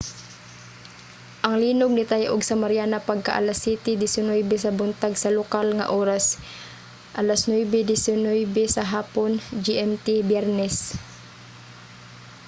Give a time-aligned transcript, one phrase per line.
[1.45, 6.25] ang linog nitay-og sa mariana pagka-alas 07:19 sa buntag sa lokal nga oras
[7.15, 9.31] 09:19 sa hapon
[9.65, 10.77] gmt biyernes